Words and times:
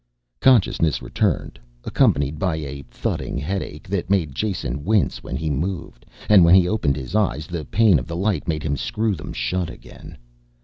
Consciousness 0.39 1.03
returned, 1.03 1.59
accompanied 1.83 2.39
by 2.39 2.55
a 2.55 2.81
thudding 2.89 3.37
headache 3.37 3.87
that 3.87 4.09
made 4.09 4.33
Jason 4.33 4.83
wince 4.83 5.21
when 5.21 5.35
he 5.35 5.51
moved, 5.51 6.07
and 6.27 6.43
when 6.43 6.55
he 6.55 6.67
opened 6.67 6.95
his 6.95 7.13
eyes 7.15 7.45
the 7.45 7.65
pain 7.65 7.99
of 7.99 8.07
the 8.07 8.15
light 8.17 8.47
made 8.47 8.63
him 8.63 8.75
screw 8.77 9.13
them 9.13 9.31
shut 9.31 9.69
again. 9.69 10.17